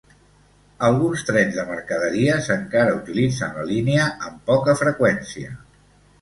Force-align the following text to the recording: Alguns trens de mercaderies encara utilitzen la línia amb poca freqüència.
Alguns 0.85 1.23
trens 1.27 1.59
de 1.59 1.65
mercaderies 1.67 2.47
encara 2.55 2.95
utilitzen 3.01 3.53
la 3.59 3.67
línia 3.73 4.09
amb 4.31 4.41
poca 4.53 4.77
freqüència. 4.81 5.55